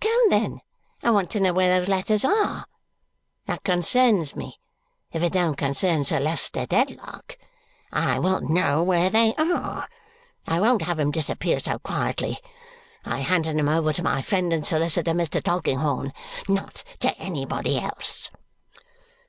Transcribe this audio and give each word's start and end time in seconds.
Come, 0.00 0.30
then, 0.30 0.60
I 1.02 1.10
want 1.10 1.28
to 1.32 1.40
know 1.40 1.52
where 1.52 1.76
those 1.76 1.88
letters 1.88 2.24
are. 2.24 2.66
That 3.46 3.64
concerns 3.64 4.36
me, 4.36 4.60
if 5.10 5.24
it 5.24 5.32
don't 5.32 5.56
concern 5.56 6.04
Sir 6.04 6.20
Leicester 6.20 6.66
Dedlock. 6.66 7.36
I 7.90 8.20
will 8.20 8.42
know 8.42 8.84
where 8.84 9.10
they 9.10 9.34
are. 9.34 9.88
I 10.46 10.60
won't 10.60 10.82
have 10.82 11.00
'em 11.00 11.10
disappear 11.10 11.58
so 11.58 11.80
quietly. 11.80 12.38
I 13.04 13.22
handed 13.22 13.58
'em 13.58 13.68
over 13.68 13.92
to 13.94 14.04
my 14.04 14.22
friend 14.22 14.52
and 14.52 14.64
solicitor, 14.64 15.14
Mr. 15.14 15.42
Tulkinghorn, 15.42 16.12
not 16.48 16.84
to 17.00 17.18
anybody 17.18 17.80
else." 17.80 18.30